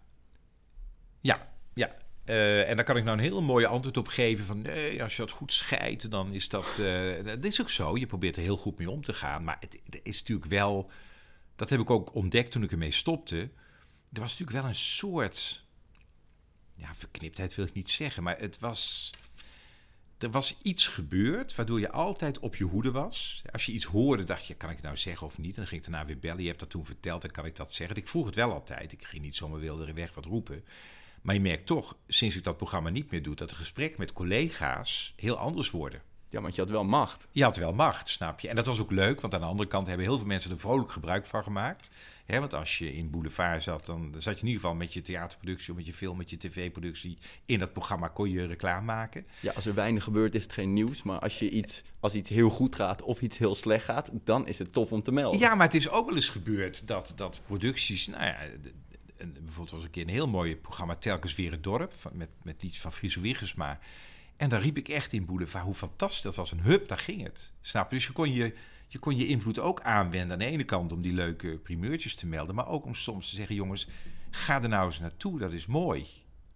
[1.21, 1.97] Ja, ja.
[2.25, 5.17] Eh, en daar kan ik nou een heel mooi antwoord op geven van nee, als
[5.17, 6.79] je dat goed scheidt, dan is dat...
[6.79, 9.45] eh, dat is ook zo, je probeert er heel goed mee om te gaan.
[9.45, 10.91] Maar het, is natuurlijk wel...
[11.57, 13.37] Dat heb ik ook ontdekt toen ik ermee stopte.
[14.13, 15.65] Er was natuurlijk wel een soort...
[16.75, 19.11] Ja, verkniptheid wil ik niet zeggen, maar het was...
[20.19, 23.43] Er was iets gebeurd waardoor je altijd op je hoede was.
[23.53, 25.51] Als je iets hoorde, dacht je, kan ik het nou zeggen of niet?
[25.51, 26.41] En dan ging ik daarna weer bellen.
[26.41, 27.97] Je hebt dat toen verteld, dan kan ik dat zeggen.
[27.97, 28.93] Ik vroeg het wel altijd.
[28.93, 30.65] Ik ging niet zomaar wilde weg wat roepen.
[31.21, 34.13] Maar je merkt toch, sinds ik dat programma niet meer doe, dat de gesprekken met
[34.13, 36.03] collega's heel anders worden.
[36.31, 37.27] Ja, want je had wel macht.
[37.33, 38.49] Je had wel macht, snap je?
[38.49, 40.59] En dat was ook leuk, want aan de andere kant hebben heel veel mensen er
[40.59, 41.91] vrolijk gebruik van gemaakt.
[42.27, 45.71] Want als je in Boulevard zat, dan zat je in ieder geval met je theaterproductie,
[45.71, 47.19] of met je film, met je tv-productie.
[47.45, 49.27] In dat programma kon je reclame maken.
[49.41, 51.03] Ja, als er weinig gebeurt is het geen nieuws.
[51.03, 54.47] Maar als, je iets, als iets heel goed gaat of iets heel slecht gaat, dan
[54.47, 55.41] is het tof om te melden.
[55.41, 58.37] Ja, maar het is ook wel eens gebeurd dat, dat producties, nou ja,
[59.21, 62.29] en bijvoorbeeld was een keer een heel mooi programma Telkens Weer het Dorp, van, met,
[62.43, 63.79] met liedjes van Friso Wiggersma.
[64.37, 66.53] En daar riep ik echt in Boulevard hoe fantastisch dat was.
[66.53, 67.53] Een hup, daar ging het.
[67.61, 67.97] Snap je?
[67.97, 68.55] Dus je kon je,
[68.87, 72.27] je kon je invloed ook aanwenden aan de ene kant om die leuke primeurtjes te
[72.27, 73.89] melden, maar ook om soms te zeggen, jongens,
[74.31, 76.07] ga er nou eens naartoe, dat is mooi.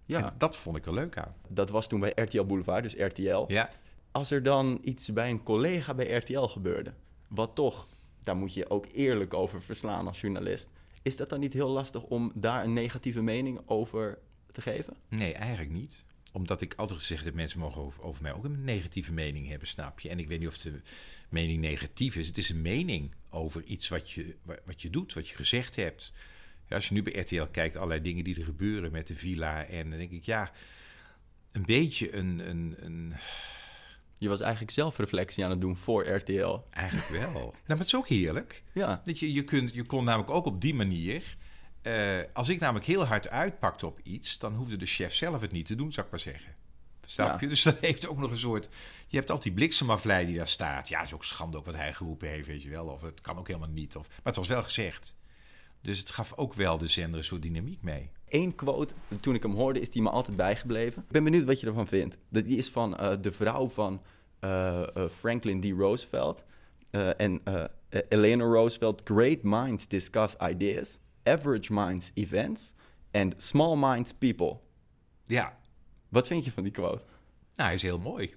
[0.04, 1.35] Ja, En dat vond ik er leuk aan.
[1.49, 3.44] dat was toen bij RTL Boulevard, dus RTL.
[3.49, 3.71] Ja,
[4.12, 6.92] Als er dan iets bij een collega bij RTL gebeurde,
[7.28, 7.87] wat toch,
[8.23, 10.68] daar moet je ook eerlijk over verslaan als journalist.
[11.04, 14.18] Is dat dan niet heel lastig om daar een negatieve mening over
[14.52, 14.94] te geven?
[15.08, 16.04] Nee, eigenlijk niet.
[16.32, 19.68] Omdat ik altijd gezegd heb, mensen mogen over, over mij ook een negatieve mening hebben,
[19.68, 20.08] snap je?
[20.08, 20.80] En ik weet niet of de
[21.28, 22.26] mening negatief is.
[22.26, 25.76] Het is een mening over iets wat je, wa- wat je doet, wat je gezegd
[25.76, 26.12] hebt.
[26.68, 29.64] Als je nu bij RTL kijkt, allerlei dingen die er gebeuren met de villa.
[29.64, 30.52] En dan denk ik, ja,
[31.52, 32.38] een beetje een...
[32.49, 33.14] een, een
[34.25, 36.59] Je was eigenlijk zelfreflectie aan het doen voor RTL.
[36.71, 37.33] eigenlijk wel.
[37.33, 38.62] nou, maar het is ook heerlijk.
[38.73, 41.37] Ja, Dat je, je, kunt, je kon namelijk ook op die manier...
[41.82, 44.39] eh, als ik namelijk heel hard uitpakte op iets...
[44.39, 46.54] dan hoefde de chef zelf het niet te doen, zou ik maar zeggen.
[47.06, 47.37] Snap Ja.
[47.41, 47.49] je?
[47.49, 48.69] Dus dat heeft ook nog een soort...
[49.06, 50.89] Je hebt altijd die bliksemaflei die daar staat.
[50.89, 52.87] Ja, het is ook schande ook wat hij geroepen heeft, weet je wel.
[52.87, 53.97] Of het kan ook helemaal niet.
[53.97, 55.17] Of, maar het was wel gezegd.
[55.80, 58.10] Dus het gaf ook wel de zender een soort dynamiek mee.
[58.28, 61.02] Eén quote, toen ik hem hoorde, is die me altijd bijgebleven.
[61.02, 62.17] Ik ben benieuwd wat je ervan vindt.
[62.28, 64.02] Dat- Die is van eh, de vrouw van
[65.11, 65.71] Franklin D.
[65.78, 66.45] Roosevelt.
[66.91, 69.00] Eh, en eh, eh, Eleanor Roosevelt.
[69.04, 70.99] Great minds discuss ideas.
[71.23, 72.73] Average minds events.
[73.11, 74.57] And small minds people.
[75.26, 75.59] Ja,
[76.09, 77.02] Wat vind je van die quote?
[77.54, 78.35] nou, hij is heel mooi.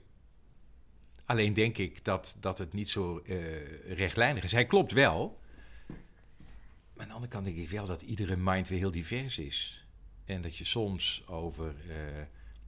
[1.26, 3.36] Alleen denk ik dat, dat het niet zo eh,
[3.94, 4.52] rechtlijnig is.
[4.52, 5.40] Hij klopt wel.
[5.88, 5.98] Maar
[6.98, 9.88] aan de andere kant denk ik wel dat iedere mind weer heel divers is.
[10.26, 11.96] En dat je soms over, eh,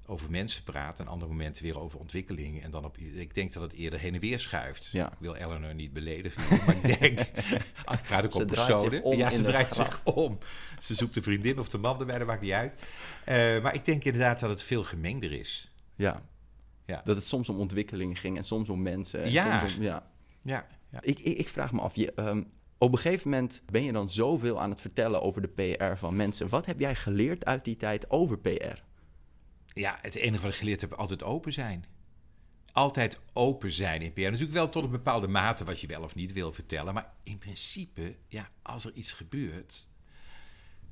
[0.09, 2.63] over mensen praat en andere momenten weer over ontwikkelingen.
[2.63, 4.89] En dan op, ik denk dat het eerder heen en weer schuift.
[4.91, 5.11] Ja.
[5.11, 7.19] Ik wil Eleanor niet beledigen, maar ik denk...
[7.19, 9.03] ik praat ook Ze op personen.
[9.03, 10.37] om ja, ze de draait zich om.
[10.79, 12.73] Ze zoekt een vriendin of de man erbij, dat maakt niet uit.
[13.25, 15.71] Eh, maar ik denk inderdaad dat het veel gemengder is.
[15.95, 16.21] Ja.
[16.85, 17.01] Ja.
[17.05, 19.23] Dat het soms om ontwikkeling ging en soms om mensen.
[19.23, 19.59] En Ja.
[19.59, 20.07] Soms om, ja.
[20.41, 20.99] Ja, ja.
[21.01, 22.43] Ik, ik, ik vraag me af, je, ehm,
[22.77, 26.15] op een gegeven moment ben je dan zoveel aan het vertellen over de PR van
[26.15, 26.49] mensen.
[26.49, 28.87] Wat heb jij geleerd uit die tijd over PR?
[29.73, 31.85] Ja, het enige wat ik geleerd heb, altijd open zijn.
[32.71, 34.21] Altijd open zijn in PR.
[34.21, 36.93] Natuurlijk wel tot een bepaalde mate wat je wel of niet wil vertellen.
[36.93, 39.87] Maar in principe, ja, als er iets gebeurt,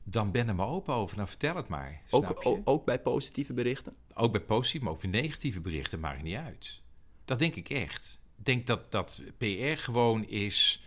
[0.03, 1.17] dan ben er maar open over.
[1.17, 2.01] Dan vertel het maar.
[2.09, 3.95] Ook, ook bij positieve berichten?
[4.13, 6.81] Ook bij positieve, maar ook bij negatieve berichten maakt niet uit.
[7.25, 8.19] Dat denk ik echt.
[8.37, 10.83] Ik denk dat, dat PR gewoon is...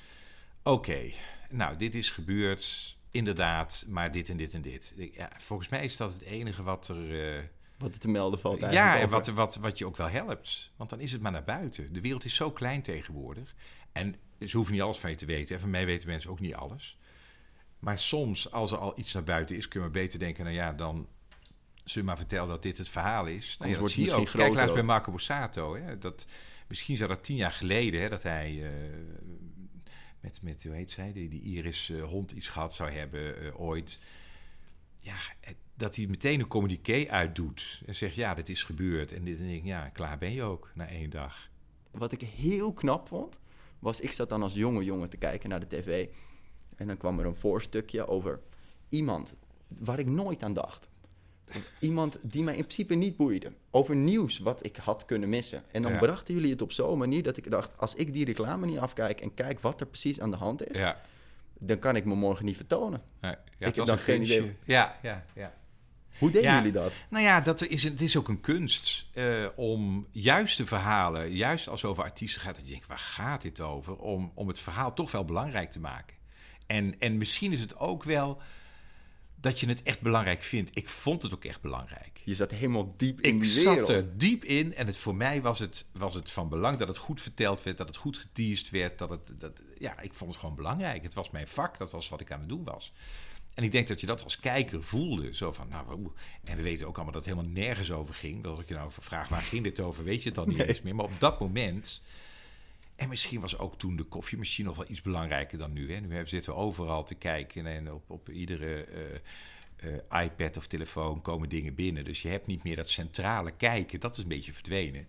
[0.63, 1.11] Oké,
[1.51, 4.95] nou, dit is gebeurd, inderdaad, maar dit en dit en dit.
[5.13, 7.37] Ja, volgens mij is dat het enige wat er...
[7.37, 7.43] eh,
[7.81, 9.35] Wat er te melden valt ja, eigenlijk en over.
[9.35, 10.71] wat, wat, wat je ook wel helpt.
[10.77, 11.93] Want dan is het maar naar buiten.
[11.93, 13.55] De wereld is zo klein tegenwoordig.
[13.93, 14.17] En
[14.47, 15.55] ze hoeven niet alles van je te weten.
[15.55, 16.97] En van mij weten mensen ook niet alles.
[17.79, 20.45] Maar soms, als er al iets naar buiten is, kun je maar beter denken...
[20.45, 21.09] nou ja, dan
[21.85, 23.57] we maar vertellen dat dit het verhaal is.
[23.59, 24.31] Nou, ja, dat wordt zie het je ook.
[24.31, 24.83] Kijk laatst bij.
[24.83, 25.77] Marco Borsato.
[25.77, 26.27] Hè, dat,
[26.69, 28.01] misschien zou dat tien jaar geleden...
[28.01, 28.71] Hè, dat hij eh,
[30.21, 31.13] met, met, hoe heet zij...
[31.13, 34.01] die, die Iris eh, hond iets gehad zou hebben eh, ooit...
[35.01, 35.17] ja,
[35.81, 37.83] dat hij meteen een communiqué uitdoet.
[37.87, 39.13] En zegt, ja, dit is gebeurd.
[39.13, 41.49] En dit en ik, ja, klaar ben je ook na één dag.
[41.91, 43.39] Wat ik heel knap vond,
[43.79, 46.09] was ik zat dan als jonge jongen te kijken naar de tv.
[46.77, 48.41] En dan kwam er een voorstukje over
[48.89, 49.35] iemand
[49.69, 50.89] waar ik nooit aan dacht.
[51.79, 53.53] Iemand die mij in principe niet boeide.
[53.71, 55.63] Over nieuws wat ik had kunnen missen.
[55.73, 55.99] En dan Ja.
[55.99, 57.79] brachten jullie het op zo'n manier dat ik dacht...
[57.79, 60.79] als ik die reclame niet afkijk en kijk wat er precies aan de hand is...
[60.79, 61.01] Ja.
[61.59, 63.03] dan kan ik me morgen niet vertonen.
[63.21, 64.57] Ja, heb het was dan een geen idee.
[64.65, 65.60] Ja, ja, ja.
[66.19, 66.57] Hoe deden Ja.
[66.57, 66.93] jullie dat?
[67.09, 71.69] Nou ja, dat is, het is ook een kunst eh, om juist de verhalen, juist
[71.69, 73.97] als het over artiesten gaat, dat je denkt, waar gaat dit over?
[73.97, 76.17] Om, om het verhaal toch wel belangrijk te maken.
[76.67, 78.41] En, en misschien is het ook wel
[79.41, 80.71] dat je het echt belangrijk vindt.
[80.75, 82.21] Ik vond het ook echt belangrijk.
[82.25, 83.89] Je zat helemaal diep in Ik die zat wereld.
[83.89, 86.97] er diep in en het, voor mij was het, was het van belang dat het
[86.99, 88.99] goed verteld werd, dat het goed geteased werd.
[88.99, 91.03] Dat het, dat, ja, ik vond het gewoon belangrijk.
[91.03, 92.93] Het was mijn vak, dat was wat ik aan het doen was.
[93.55, 95.35] En ik denk dat je dat als kijker voelde.
[95.35, 96.11] Zo van, nou,
[96.45, 98.43] en we weten ook allemaal dat het helemaal nergens over ging.
[98.43, 100.57] Dat als ik je nou vraag, waar ging dit over, weet je het dan niet
[100.57, 100.69] Nee.
[100.69, 100.95] eens meer.
[100.95, 102.03] Maar op dat moment...
[102.97, 105.93] En misschien was ook toen de koffiemachine nog wel iets belangrijker dan nu.
[105.93, 106.01] Hè.
[106.01, 110.67] Nu hebben- zitten we overal te kijken en op, op iedere eh, eh, iPad of
[110.67, 112.05] telefoon komen dingen binnen.
[112.05, 114.01] Dus je hebt niet meer dat centrale kijken.
[114.01, 115.07] Dat is een beetje verdwenen.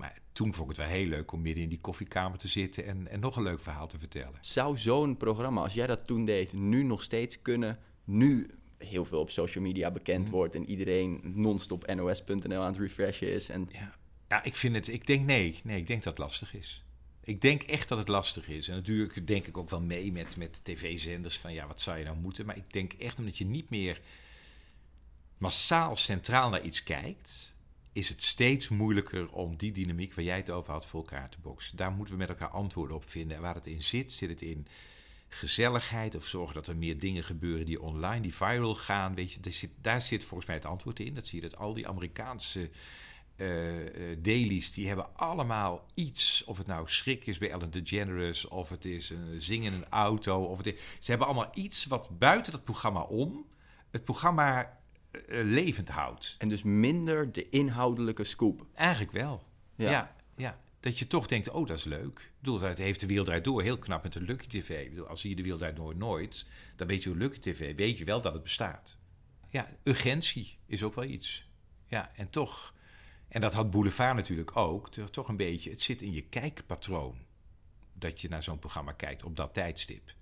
[0.00, 2.86] Maar toen vond ik het wel heel leuk om midden in die koffiekamer te zitten
[2.86, 4.38] en, en nog een leuk verhaal te vertellen.
[4.40, 7.78] Zou zo'n programma, als jij dat toen deed, nu nog steeds kunnen?
[8.04, 10.30] Nu heel veel op social media bekend Mhm.
[10.30, 13.48] wordt en iedereen non-stop nos.nl aan het refreshen is.
[13.48, 13.94] En Ja,
[14.28, 14.88] ja ik vind het.
[14.88, 15.60] Ik denk nee.
[15.64, 16.84] Nee, ik denk dat het lastig is.
[17.24, 18.68] Ik denk echt dat het lastig is.
[18.68, 22.04] En natuurlijk denk ik ook wel mee met, met tv-zenders van ja, wat zou je
[22.04, 22.46] nou moeten?
[22.46, 24.00] Maar ik denk echt omdat je niet meer
[25.38, 27.56] massaal centraal naar iets kijkt,
[27.92, 31.40] is het steeds moeilijker om die dynamiek waar jij het over had voor elkaar te
[31.40, 31.76] boksen.
[31.76, 33.36] Daar moeten we met elkaar antwoorden op vinden.
[33.36, 34.66] En waar het in zit, zit het in
[35.28, 39.14] gezelligheid of zorgen dat er meer dingen gebeuren die online, die viral gaan.
[39.14, 41.14] Weet je, daar zit, daar zit volgens mij het antwoord in.
[41.14, 42.70] Dat zie je dat al die Amerikaanse
[43.36, 43.48] eh,
[44.18, 46.44] dailies, die hebben allemaal iets.
[46.44, 49.88] Of het nou schrik is bij Ellen DeGeneres, of het is een zingen in een
[49.88, 50.44] auto.
[50.44, 53.46] Of het is, ze hebben allemaal iets wat buiten dat programma om
[53.90, 54.79] het programma
[55.28, 56.34] levend houdt.
[56.38, 58.66] En dus minder de inhoudelijke scoop.
[58.74, 59.42] Eigenlijk wel.
[59.74, 59.90] Ja.
[59.90, 60.16] Ja.
[60.36, 62.18] ja, Dat je toch denkt, oh, dat is leuk.
[62.18, 64.82] Ik bedoel, dat heeft de wereld draait door heel knap met de Lucky TV.
[64.84, 66.46] Ik bedoel, als zie je de wereld draait door nooit,
[66.76, 68.96] dan weet je hoe Lucky TV, weet je wel dat het bestaat.
[69.48, 71.48] Ja, urgentie is ook wel iets.
[71.86, 72.74] Ja, en toch,
[73.28, 77.18] en dat had Boulevard natuurlijk ook, to- toch een beetje, het zit in je kijkpatroon.
[77.92, 80.14] Dat je naar zo'n programma kijkt op dat tijdstip.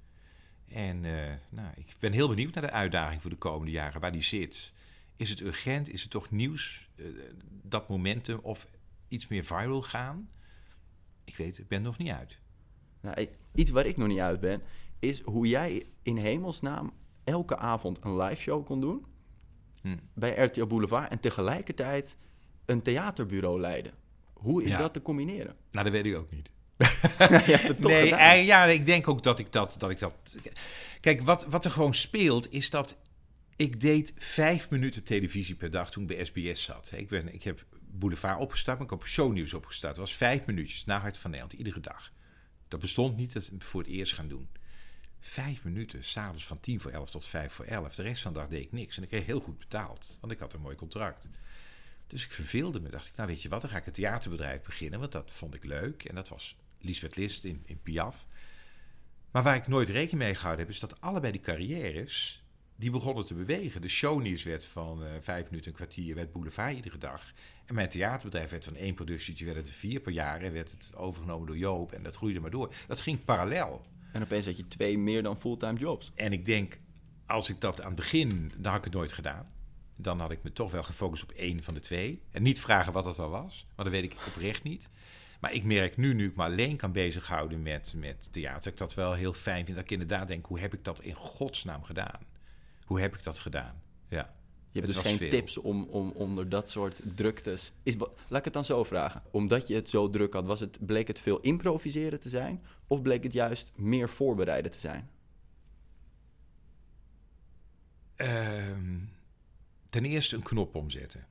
[0.69, 4.13] En eh, nou, ik ben heel benieuwd naar de uitdaging voor de komende jaren, waar
[4.13, 4.75] die zit.
[5.17, 5.91] Is het urgent?
[5.93, 6.89] Is het toch nieuws?
[6.97, 7.05] eh,
[7.63, 8.67] dat momentum of
[9.09, 10.31] iets meer viral gaan?
[11.25, 12.39] Ik weet, ik ben nog niet uit.
[13.01, 14.63] Nou, ik- iets waar ik nog niet uit ben,
[14.99, 16.93] is hoe jij in hemelsnaam
[17.25, 19.05] elke avond een live show kon doen
[19.83, 19.97] Hm.
[20.15, 22.17] bij RTL Boulevard en tegelijkertijd
[22.65, 23.93] een theaterbureau leiden.
[24.33, 24.79] Hoe is Ja.
[24.79, 25.57] dat te combineren?
[25.71, 26.51] Nou, dat weet ik ook niet.
[27.19, 30.37] Het nee, eh, ja, ik denk ook dat ik dat, dat ik dat.
[31.01, 32.97] Kijk, wat, wat er gewoon speelt, is dat
[33.57, 36.93] ik deed vijf minuten televisie per dag toen ik bij SBS zat.
[36.95, 39.95] Ik, ben, ik heb Boulevard opgestart, maar ik heb shownieuws opgestart.
[39.95, 42.13] Dat was vijf minuutjes, na Hart van Nederland, iedere dag.
[42.69, 44.49] Dat bestond niet, dat we voor het eerst gaan doen.
[45.21, 47.95] Vijf minuten, s'avonds van tien voor elf tot vijf voor elf.
[47.95, 48.97] De rest van de dag deed ik niks.
[48.97, 51.29] En ik kreeg heel goed betaald, want ik had een mooi contract.
[52.07, 52.89] Dus ik verveelde me.
[52.89, 55.01] Dacht ik, nou weet je wat, dan ga ik een theaterbedrijf beginnen.
[55.01, 56.05] Want dat vond ik leuk.
[56.05, 58.27] En dat was Lisbeth List in, in Piaf.
[59.31, 62.43] Maar waar ik nooit rekening mee gehouden heb, is dat allebei die carrières,
[62.77, 63.81] die begonnen te bewegen.
[63.81, 67.33] De shownieuws werd van eh, vijf minuten, een kwartier, werd boulevard iedere dag.
[67.67, 70.43] En mijn theaterbedrijf werd van één productietje, werd het er vier per jaar.
[70.43, 71.93] En werd het overgenomen door Joop.
[71.93, 72.75] En dat groeide maar door.
[72.87, 73.87] Dat ging parallel.
[74.13, 76.13] En opeens had je twee meer dan fulltime jobs.
[76.15, 76.79] En ik denk,
[77.27, 79.53] als ik dat aan het begin, dan had ik het nooit gedaan.
[79.97, 82.23] Dan had ik me toch wel gefocust op één van de twee.
[82.31, 84.89] En niet vragen wat het al was, maar dat weet ik oprecht niet.
[85.39, 88.77] Maar ik merk nu, nu ik me alleen kan bezighouden met, met theater, dat ik
[88.77, 89.77] dat wel heel fijn vind.
[89.77, 92.21] Dat ik inderdaad denk, hoe heb ik dat in godsnaam gedaan?
[92.85, 93.83] Hoe heb ik dat gedaan?
[94.09, 94.37] Ja.
[94.71, 95.31] Je hebt Het dus geen veel.
[95.31, 97.73] tips om, om onder dat soort druktes.
[97.83, 99.23] Is, laat ik het dan zo vragen.
[99.31, 102.63] Omdat je het zo druk had, was het, bleek het veel improviseren te zijn?
[102.87, 105.11] Of bleek het juist meer voorbereiden te zijn?
[108.17, 108.99] Ehm,
[109.89, 111.27] ten eerste een knop omzetten.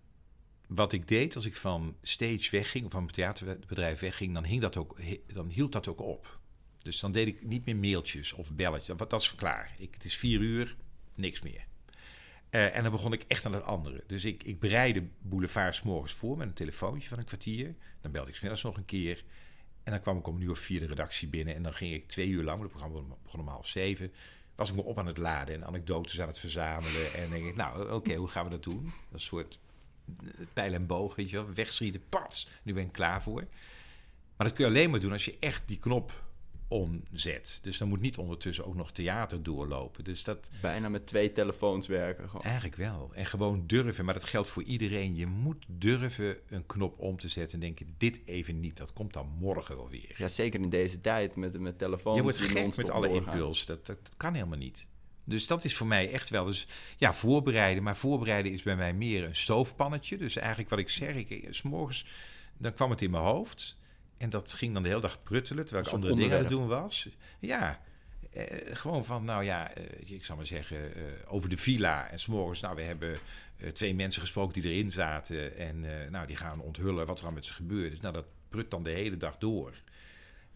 [0.67, 4.62] Wat ik deed als ik van stage wegging, of van mijn theaterbedrijf wegging, dan, hing
[4.62, 6.39] dat ook, dan hield dat ook op.
[6.77, 8.97] Dus dan deed ik niet meer mailtjes of belletjes.
[8.97, 9.75] Want dat is klaar.
[9.77, 10.75] Ik, het is vier uur,
[11.15, 11.65] niks meer.
[12.49, 14.03] Eh, en dan begon ik echt aan het andere.
[14.08, 15.08] Dus ik, ik bereidde
[15.84, 17.75] morgens voor met een telefoontje van een kwartier.
[18.01, 19.23] Dan belde ik 's middags nog een keer.
[19.84, 21.56] En dan kwam ik om een uur of vier de redactie binnen.
[21.56, 24.13] En dan ging ik twee uur lang, het programma begon om half zeven,
[24.56, 27.13] was ik me op aan het laden en anekdotes aan het verzamelen.
[27.13, 28.91] En denk ik, nou, oké, hoe gaan we dat doen?
[29.12, 29.60] Een soort
[30.53, 31.53] pijl en boog, weet je wel.
[31.53, 33.47] Wegschieten, pats, nu ben ik klaar voor.
[34.37, 36.25] Maar dat kun je alleen maar doen als je echt die knop
[36.67, 37.59] omzet.
[37.61, 40.03] Dus dan moet niet ondertussen ook nog theater doorlopen.
[40.03, 40.49] Dus dat...
[40.61, 42.29] Bijna met twee telefoons werken.
[42.29, 42.45] Gewoon.
[42.45, 43.11] Eigenlijk wel.
[43.13, 44.05] En gewoon durven.
[44.05, 45.15] Maar dat geldt voor iedereen.
[45.15, 48.77] Je moet durven een knop om te zetten en denken, dit even niet.
[48.77, 50.15] Dat komt dan morgen wel weer.
[50.17, 52.17] Ja, zeker in deze tijd met, met telefoons.
[52.17, 53.65] Je wordt gek met alle impuls.
[53.65, 54.87] Dat, dat, dat kan helemaal niet.
[55.27, 56.45] Dus dat is voor mij echt wel.
[56.45, 57.83] Dus ja, voorbereiden.
[57.83, 60.17] Maar voorbereiden is bij mij meer een stoofpannetje.
[60.17, 62.05] Dus eigenlijk wat ik zeg, ik, s morgens,
[62.57, 63.77] dan kwam het in mijn hoofd.
[64.17, 66.67] En dat ging dan de hele dag pruttelen, terwijl ik andere dingen aan het doen
[66.67, 67.07] was.
[67.39, 67.81] Ja,
[68.31, 72.09] eh, gewoon van, nou ja, eh, ik zou maar zeggen, eh, over de villa.
[72.09, 73.19] En s'morgens, nou, we hebben
[73.57, 75.55] eh, twee mensen gesproken die erin zaten.
[75.55, 77.99] En eh, nou, die gaan onthullen wat er aan met ze gebeurd is.
[77.99, 79.81] Nou, dat prut dan de hele dag door.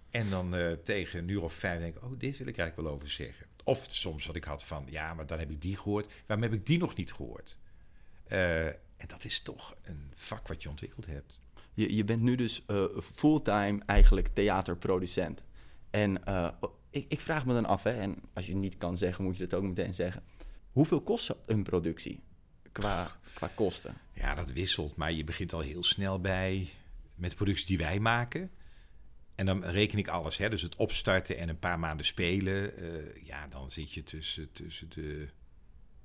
[0.09, 2.87] En dan eh, tegen een uur of vijf denk ik, oh, dit wil ik eigenlijk
[2.87, 3.45] wel over zeggen.
[3.63, 6.13] Of soms wat ik had van, ja, maar dan heb ik die gehoord.
[6.25, 7.59] Waarom heb ik die nog niet gehoord?
[8.97, 11.39] en dat is toch een vak wat je ontwikkeld hebt
[11.73, 15.41] je, je bent nu dus uh, fulltime eigenlijk theaterproducent.
[15.89, 16.49] En uh,
[16.89, 19.37] ik, ik, vraag me dan af, hè, en als je het niet kan zeggen, moet
[19.37, 20.23] je het ook meteen zeggen.
[20.71, 22.23] Hoeveel kost een productie
[22.71, 23.95] qua, qua kosten?
[24.13, 26.69] Ja, dat wisselt, maar je begint al heel snel bij
[27.15, 28.51] met producties die wij maken.
[29.41, 30.49] En dan reken ik alles, hè?
[30.49, 32.83] dus het opstarten en een paar maanden spelen.
[32.83, 35.27] Uh, ja, dan zit je tussen, tussen de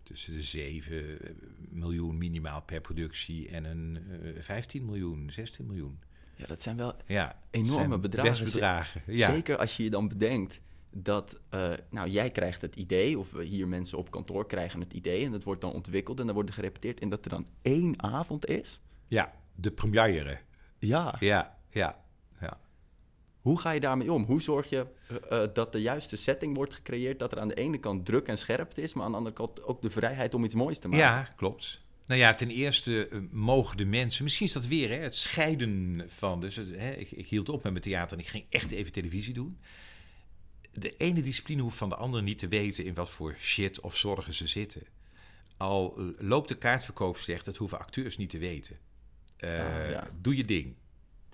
[0.03, 1.31] tussen de 7 eh,
[1.69, 5.99] miljoen minimaal per productie en een uh, eh, 15 miljoen, 16 miljoen.
[6.37, 8.31] Ja, dat zijn wel ja, enorme bedragen.
[8.31, 9.03] Best bedragen.
[9.07, 9.33] Ja.
[9.33, 13.69] Zeker als je je dan bedenkt dat, uh, nou, jij krijgt het idee, of hier
[13.69, 16.55] mensen op kantoor krijgen het idee, en dat wordt dan ontwikkeld en dan wordt er
[16.55, 18.81] gerepeteerd, en dat er dan één avond is.
[19.07, 20.39] Ja, de première.
[20.79, 21.17] Ja.
[21.19, 22.05] Ja, ja.
[23.47, 24.25] Hoe ga je daarmee om?
[24.25, 24.87] Hoe zorg je
[25.31, 27.19] uh, dat de juiste setting wordt gecreëerd?
[27.19, 29.63] Dat er aan de ene kant druk en scherpte is, maar aan de andere kant
[29.63, 31.05] ook de vrijheid om iets moois te maken.
[31.05, 31.83] Ja, klopt.
[32.07, 36.05] Nou ja, ten eerste uh, mogen de mensen, misschien is dat weer hè, het scheiden
[36.07, 36.41] van.
[36.41, 39.35] Dus hè, ik, ik, hield op met mijn theater en ik ging echt even televisie
[39.35, 39.59] doen.
[40.73, 43.97] De ene discipline hoeft van de andere niet te weten in wat voor shit of
[43.97, 44.83] zorgen ze zitten.
[45.57, 48.79] Al loopt de kaartverkoop slecht, dat hoeven acteurs niet te weten.
[49.39, 50.09] Uh, ja.
[50.21, 50.75] Doe je ding.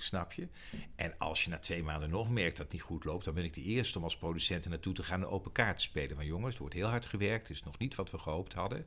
[0.03, 0.49] Snap je?
[0.95, 3.45] En als je na twee maanden nog merkt dat het niet goed loopt, dan ben
[3.45, 6.17] ik de eerste om als producent naartoe te gaan een open kaart te spelen.
[6.17, 8.87] Van jongens, het wordt heel hard gewerkt, het is nog niet wat we gehoopt hadden.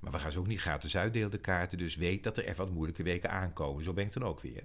[0.00, 1.78] Maar we gaan ze ook niet gratis uitdelen, de kaarten.
[1.78, 3.84] Dus weet dat er even wat moeilijke weken aankomen.
[3.84, 4.62] Zo ben ik dan ook weer.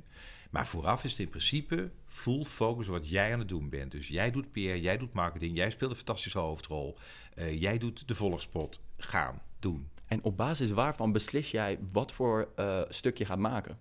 [0.50, 3.92] Maar vooraf is het in principe full focus wat jij aan het doen bent.
[3.92, 6.98] Dus jij doet PR, jij doet marketing, jij speelt een fantastische hoofdrol.
[7.36, 8.82] Uh, jij doet de volgspot.
[8.98, 9.90] Gaan, doen.
[10.06, 13.80] En op basis waarvan beslis jij wat voor uh, stuk je gaat maken?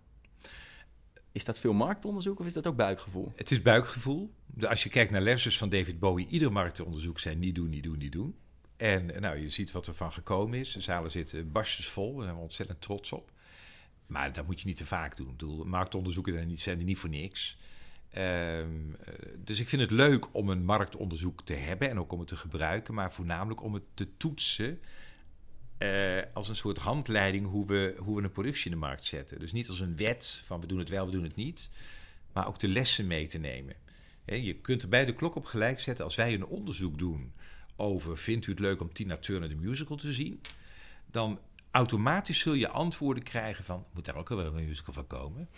[1.39, 3.33] Is dat veel marktonderzoek of is dat ook buikgevoel?
[3.37, 4.31] Het is buikgevoel.
[4.61, 7.99] Als je kijkt naar lessons van David Bowie, ieder marktonderzoek zijn niet doen, niet doen,
[7.99, 8.37] niet doen.
[8.77, 10.73] En nou, je ziet wat er van gekomen is.
[10.73, 13.33] De zalen zitten barstjes vol, daar zijn we ontzettend trots op.
[14.07, 15.27] Maar dat moet je niet te vaak doen.
[15.27, 17.57] Ik bedoel, marktonderzoeken zijn, niet, zijn er niet voor niks.
[18.17, 18.97] Um,
[19.45, 22.37] dus ik vind het leuk om een marktonderzoek te hebben en ook om het te
[22.37, 24.81] gebruiken, maar voornamelijk om het te toetsen
[25.79, 29.39] uh, als een soort handleiding hoe we, hoe we een productie in de markt zetten.
[29.39, 31.71] Dus niet als een wet van we doen het wel, we doen het niet.
[32.33, 33.75] Maar ook de lessen mee te nemen.
[34.25, 37.33] je kunt er bij de klok op gelijk zetten als wij een onderzoek doen
[37.77, 40.41] over vindt u het leuk om Tina Turner de musical te zien?
[41.11, 45.49] Dan automatisch zul je antwoorden krijgen van moet daar ook wel een musical van komen?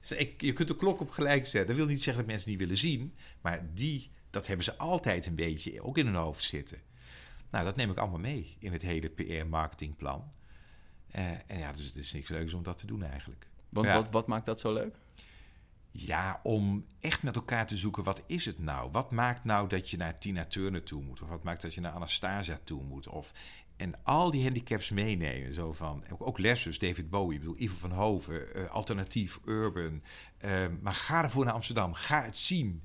[0.00, 1.66] Dus je kunt de klok op gelijk zetten.
[1.66, 5.26] Dat wil niet zeggen dat mensen niet willen zien, maar die, dat hebben ze altijd
[5.26, 6.78] een beetje ook in hun hoofd zitten.
[7.50, 10.32] Nou, dat neem ik allemaal mee in het hele PR-marketingplan.
[11.16, 13.46] Uh, en ja, dus het is niks leuks om dat te doen eigenlijk.
[13.68, 14.96] Want wat, wat maakt dat zo leuk?
[15.90, 18.90] Ja, om echt met elkaar te zoeken, wat is het nou?
[18.90, 21.22] Wat maakt nou dat je naar Tina Turner toe moet?
[21.22, 23.08] Of wat maakt dat je naar Anastasia toe moet?
[23.08, 23.32] Of,
[23.76, 25.54] en al die handicaps meenemen.
[25.54, 30.02] Zo van, ook lessers, David Bowie, ik bedoel, Ivo van Hoven, uh, alternatief, urban.
[30.44, 32.82] Uh, maar ga ervoor naar Amsterdam, ga het zien.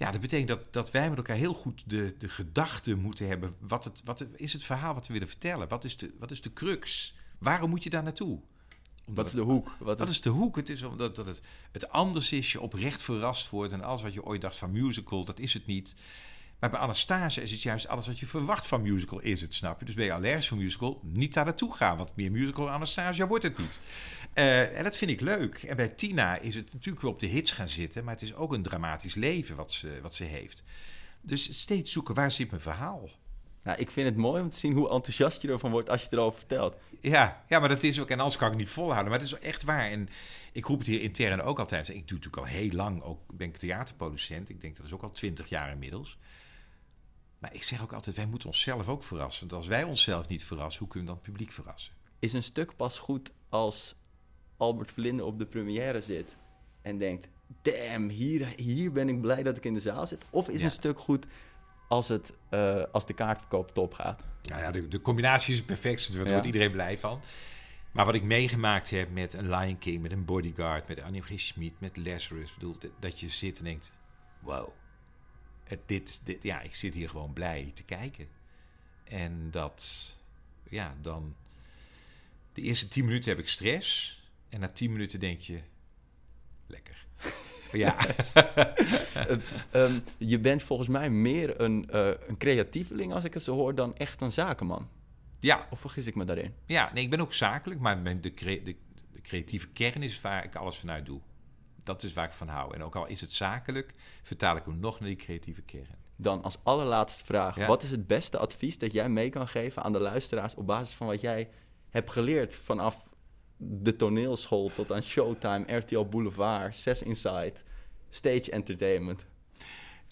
[0.00, 3.54] Ja, dat betekent dat, dat wij met elkaar heel goed de, de gedachte moeten hebben.
[3.58, 5.68] Wat, het, wat is het verhaal wat we willen vertellen?
[5.68, 7.14] Wat is de, wat is de crux?
[7.38, 8.40] Waarom moet je daar naartoe?
[9.04, 9.70] wat is de hoek?
[9.78, 10.10] Wat, is...
[10.10, 10.20] is...
[10.20, 10.56] de hoek?
[10.56, 11.40] Het is omdat dat het,
[11.72, 13.72] het anders is, je oprecht verrast wordt.
[13.72, 15.94] En alles wat je ooit dacht van musical, dat is het niet.
[16.60, 19.78] Maar bij Anastasia is het juist alles wat je verwacht van musical is het, snap
[19.78, 19.84] je?
[19.84, 21.96] Dus ben je allergisch voor musical, niet daar naartoe gaan.
[21.96, 23.80] Want meer musical Anastasia wordt het niet.
[24.34, 25.62] Uh, en dat vind ik leuk.
[25.62, 28.04] En bij Tina is het natuurlijk wel op de hits gaan zitten...
[28.04, 30.62] maar het is ook een dramatisch leven wat ze, wat ze heeft.
[31.20, 33.08] Dus steeds zoeken, waar zit mijn verhaal?
[33.62, 36.08] Nou, ik vind het mooi om te zien hoe enthousiast je ervan wordt als je
[36.10, 36.76] erover vertelt.
[37.00, 38.08] Ja, ja, maar dat is ook...
[38.10, 39.10] En anders kan ik het niet volhouden.
[39.10, 39.90] Maar het is echt waar.
[39.90, 40.08] En
[40.52, 41.88] ik roep het hier intern ook altijd.
[41.88, 43.02] Ik doe natuurlijk al heel lang...
[43.02, 44.48] Ook ben ik theaterproducent.
[44.48, 46.18] Ik denk dat is ook al twintig jaar inmiddels
[47.40, 49.40] Maar ik zeg ook altijd, wij moeten onszelf ook verrassen.
[49.48, 51.92] Want als wij onszelf niet verrassen, hoe kunnen we dan het publiek verrassen?
[52.18, 53.94] Is een stuk pas goed als
[54.56, 56.36] Albert Verlinde op de première zit
[56.82, 57.28] en denkt:
[57.62, 60.24] damn, hier, hier ben ik blij dat ik in de zaal zit?
[60.30, 60.64] Of is Ja.
[60.64, 61.26] een stuk goed
[61.88, 64.22] als, het, eh, als de kaartverkoop top gaat?
[64.42, 66.12] Nou ja, de, de combinatie is het perfectste.
[66.12, 66.30] Daar Ja.
[66.30, 67.20] wordt iedereen blij van.
[67.92, 71.30] Maar wat ik meegemaakt heb met een Lion King, met een Bodyguard, met Annie G.
[71.40, 72.54] Schmid, met Lazarus.
[72.54, 73.92] bedoel, dat je zit en denkt,
[74.40, 74.68] wow.
[75.70, 78.28] Het, dit, dit, ja, ik zit hier gewoon blij te kijken.
[79.04, 80.06] En dat,
[80.68, 81.34] ja, dan...
[82.52, 84.20] De eerste tien minuten heb ik stress.
[84.48, 85.60] En na tien minuten denk je,
[86.66, 87.06] lekker.
[87.72, 87.96] Ja,
[89.14, 89.36] Eh,
[89.70, 93.74] ehm, je bent volgens mij meer een, eh een creatieveling, als ik het zo hoor,
[93.74, 94.88] dan echt een zakenman.
[95.40, 96.54] ja, Of vergis ik me daarin?
[96.66, 98.76] Ja, nee, ik ben ook zakelijk, maar mijn- de, cre- de,
[99.12, 101.20] de creatieve kern is waar ik alles vanuit doe.
[101.84, 102.74] Dat is waar ik van hou.
[102.74, 105.98] En ook al is het zakelijk, vertaal ik hem nog naar die creatieve kern.
[106.16, 107.66] Dan als allerlaatste vraag: Ja.
[107.66, 110.94] wat is het beste advies dat jij mee kan geven aan de luisteraars op basis
[110.94, 111.50] van wat jij
[111.90, 113.08] hebt geleerd vanaf
[113.56, 117.54] de toneelschool tot aan Showtime, RTL Boulevard, Zes Inside,
[118.10, 119.24] Stage Entertainment?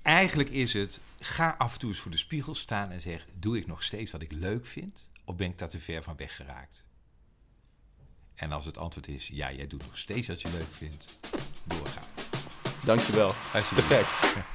[0.02, 3.56] Eigenlijk is het, ga af en toe eens voor de spiegel staan en zeg, doe
[3.56, 5.10] ik nog steeds wat ik leuk vind?
[5.24, 6.84] Of ben ik daar te ver van weggeraakt?
[8.34, 11.18] En als het antwoord is, ja, jij doet nog steeds wat je leuk vindt,
[11.68, 12.02] doorgaan.
[12.84, 13.32] Dankjewel.
[13.54, 13.88] Alsjeblieft.
[13.88, 14.46] Perfect.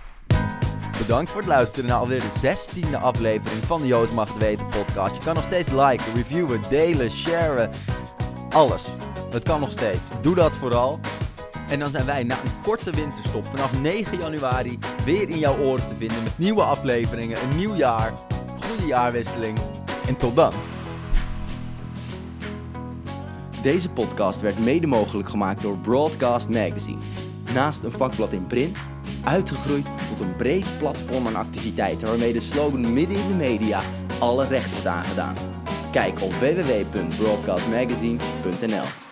[0.97, 4.67] Bedankt voor het luisteren naar alweer de zestiende aflevering van de Joost Mag Het Weten
[4.67, 5.15] podcast.
[5.15, 7.69] Je kan nog steeds liken, reviewen, delen, sharen.
[8.49, 8.83] Alles.
[9.31, 10.07] Het kan nog steeds.
[10.21, 10.99] Doe dat vooral.
[11.69, 15.87] En dan zijn wij na een korte winterstop vanaf 9 januari weer in jouw oren
[15.87, 18.13] te vinden met nieuwe afleveringen, een nieuw jaar,
[18.61, 19.59] goede jaarwisseling
[20.07, 20.53] en tot dan.
[23.63, 27.01] Deze podcast werd mede mogelijk gemaakt door Broadcast Magazine.
[27.53, 28.77] Naast een vakblad in print,
[29.23, 33.81] uitgegroeid tot een breed platform aan activiteiten waarmee de slogan midden in de media
[34.19, 35.35] alle recht wordt aangedaan.
[35.91, 39.02] Kijk op www.broadcastmagazine.nl